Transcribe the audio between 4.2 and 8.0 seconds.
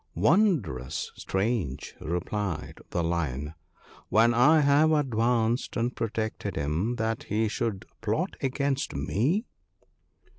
I have advanced and protected him that he should